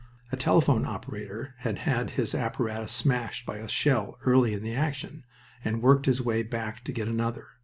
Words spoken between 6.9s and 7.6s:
get another.